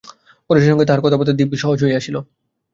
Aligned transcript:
পরেশের 0.49 0.71
সঙ্গে 0.71 0.87
তাহার 0.87 1.03
কথাবার্তা 1.05 1.33
দিব্য 1.33 1.53
সহজ 1.57 1.79
হইয়া 1.83 1.99
আসিল। 2.01 2.15